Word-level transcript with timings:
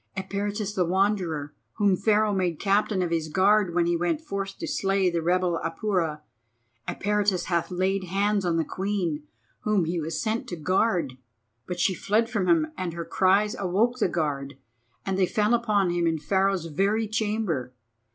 "Eperitus 0.17 0.73
the 0.73 0.83
Wanderer, 0.83 1.53
whom 1.73 1.95
Pharaoh 1.95 2.33
made 2.33 2.59
Captain 2.59 3.03
of 3.03 3.11
his 3.11 3.27
Guard 3.27 3.75
when 3.75 3.85
he 3.85 3.95
went 3.95 4.19
forth 4.19 4.57
to 4.57 4.65
slay 4.65 5.11
the 5.11 5.21
rebel 5.21 5.61
Apura—Eperitus 5.63 7.43
hath 7.43 7.69
laid 7.69 8.05
hands 8.05 8.43
on 8.43 8.57
the 8.57 8.65
Queen 8.65 9.21
whom 9.59 9.85
he 9.85 9.99
was 10.01 10.19
set 10.19 10.47
to 10.47 10.55
guard. 10.55 11.19
But 11.67 11.79
she 11.79 11.93
fled 11.93 12.31
from 12.31 12.47
him, 12.49 12.71
and 12.75 12.93
her 12.93 13.05
cries 13.05 13.55
awoke 13.59 13.99
the 13.99 14.09
guard, 14.09 14.57
and 15.05 15.19
they 15.19 15.27
fell 15.27 15.53
upon 15.53 15.91
him 15.91 16.07
in 16.07 16.17
Pharaoh's 16.17 16.65
very 16.65 17.07
chamber. 17.07 17.71